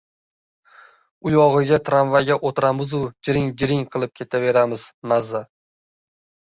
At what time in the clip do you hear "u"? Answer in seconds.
1.27-1.33